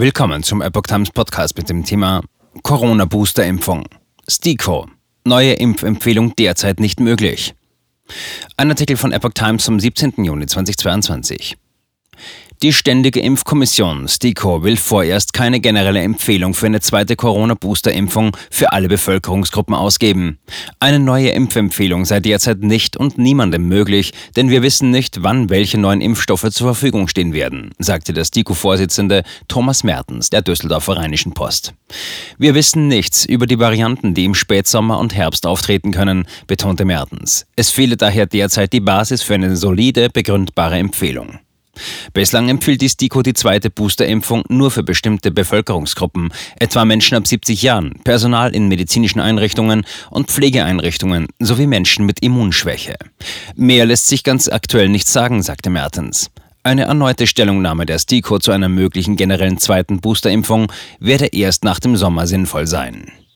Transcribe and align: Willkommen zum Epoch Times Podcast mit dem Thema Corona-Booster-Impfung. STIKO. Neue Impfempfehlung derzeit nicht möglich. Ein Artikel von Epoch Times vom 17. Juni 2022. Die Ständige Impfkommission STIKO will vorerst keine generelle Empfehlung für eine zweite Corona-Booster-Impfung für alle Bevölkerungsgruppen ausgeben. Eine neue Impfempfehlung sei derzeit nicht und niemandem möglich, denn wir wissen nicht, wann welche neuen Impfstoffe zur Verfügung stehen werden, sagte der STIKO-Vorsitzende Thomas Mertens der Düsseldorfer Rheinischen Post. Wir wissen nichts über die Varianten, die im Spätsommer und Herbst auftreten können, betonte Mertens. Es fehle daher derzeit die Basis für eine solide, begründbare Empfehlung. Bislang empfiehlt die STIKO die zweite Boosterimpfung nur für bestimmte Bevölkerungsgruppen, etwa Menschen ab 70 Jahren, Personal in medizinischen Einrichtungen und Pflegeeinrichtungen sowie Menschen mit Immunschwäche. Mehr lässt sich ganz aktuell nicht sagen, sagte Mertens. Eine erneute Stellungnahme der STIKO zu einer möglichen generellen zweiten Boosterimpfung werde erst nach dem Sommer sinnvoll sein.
Willkommen 0.00 0.44
zum 0.44 0.62
Epoch 0.62 0.82
Times 0.82 1.10
Podcast 1.10 1.56
mit 1.56 1.68
dem 1.68 1.84
Thema 1.84 2.22
Corona-Booster-Impfung. 2.62 3.88
STIKO. 4.28 4.86
Neue 5.24 5.54
Impfempfehlung 5.54 6.36
derzeit 6.36 6.78
nicht 6.78 7.00
möglich. 7.00 7.52
Ein 8.56 8.70
Artikel 8.70 8.96
von 8.96 9.10
Epoch 9.10 9.32
Times 9.34 9.64
vom 9.64 9.80
17. 9.80 10.22
Juni 10.22 10.46
2022. 10.46 11.56
Die 12.60 12.72
Ständige 12.72 13.20
Impfkommission 13.20 14.08
STIKO 14.08 14.64
will 14.64 14.76
vorerst 14.76 15.32
keine 15.32 15.60
generelle 15.60 16.00
Empfehlung 16.00 16.54
für 16.54 16.66
eine 16.66 16.80
zweite 16.80 17.14
Corona-Booster-Impfung 17.14 18.36
für 18.50 18.72
alle 18.72 18.88
Bevölkerungsgruppen 18.88 19.76
ausgeben. 19.76 20.40
Eine 20.80 20.98
neue 20.98 21.28
Impfempfehlung 21.28 22.04
sei 22.04 22.18
derzeit 22.18 22.64
nicht 22.64 22.96
und 22.96 23.16
niemandem 23.16 23.68
möglich, 23.68 24.12
denn 24.34 24.50
wir 24.50 24.64
wissen 24.64 24.90
nicht, 24.90 25.22
wann 25.22 25.50
welche 25.50 25.78
neuen 25.78 26.00
Impfstoffe 26.00 26.50
zur 26.50 26.66
Verfügung 26.66 27.06
stehen 27.06 27.32
werden, 27.32 27.70
sagte 27.78 28.12
der 28.12 28.24
STIKO-Vorsitzende 28.24 29.22
Thomas 29.46 29.84
Mertens 29.84 30.28
der 30.30 30.42
Düsseldorfer 30.42 30.96
Rheinischen 30.96 31.34
Post. 31.34 31.74
Wir 32.38 32.56
wissen 32.56 32.88
nichts 32.88 33.24
über 33.24 33.46
die 33.46 33.60
Varianten, 33.60 34.14
die 34.14 34.24
im 34.24 34.34
Spätsommer 34.34 34.98
und 34.98 35.14
Herbst 35.14 35.46
auftreten 35.46 35.92
können, 35.92 36.26
betonte 36.48 36.84
Mertens. 36.84 37.46
Es 37.54 37.70
fehle 37.70 37.96
daher 37.96 38.26
derzeit 38.26 38.72
die 38.72 38.80
Basis 38.80 39.22
für 39.22 39.34
eine 39.34 39.56
solide, 39.56 40.10
begründbare 40.10 40.78
Empfehlung. 40.78 41.38
Bislang 42.12 42.48
empfiehlt 42.48 42.80
die 42.80 42.88
STIKO 42.88 43.22
die 43.22 43.34
zweite 43.34 43.70
Boosterimpfung 43.70 44.44
nur 44.48 44.70
für 44.70 44.82
bestimmte 44.82 45.30
Bevölkerungsgruppen, 45.30 46.32
etwa 46.58 46.84
Menschen 46.84 47.16
ab 47.16 47.26
70 47.26 47.62
Jahren, 47.62 48.00
Personal 48.04 48.54
in 48.54 48.68
medizinischen 48.68 49.20
Einrichtungen 49.20 49.84
und 50.10 50.28
Pflegeeinrichtungen 50.28 51.28
sowie 51.38 51.66
Menschen 51.66 52.06
mit 52.06 52.20
Immunschwäche. 52.20 52.96
Mehr 53.56 53.86
lässt 53.86 54.08
sich 54.08 54.24
ganz 54.24 54.48
aktuell 54.48 54.88
nicht 54.88 55.08
sagen, 55.08 55.42
sagte 55.42 55.70
Mertens. 55.70 56.30
Eine 56.64 56.82
erneute 56.82 57.26
Stellungnahme 57.26 57.86
der 57.86 57.98
STIKO 57.98 58.40
zu 58.40 58.50
einer 58.50 58.68
möglichen 58.68 59.16
generellen 59.16 59.58
zweiten 59.58 60.00
Boosterimpfung 60.00 60.70
werde 61.00 61.26
erst 61.26 61.64
nach 61.64 61.80
dem 61.80 61.96
Sommer 61.96 62.26
sinnvoll 62.26 62.66
sein. 62.66 63.10